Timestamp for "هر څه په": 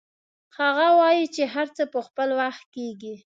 1.53-1.99